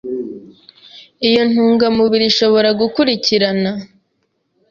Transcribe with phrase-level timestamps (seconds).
[1.27, 3.71] Iyi ntungamubiri ishobora gukurikirana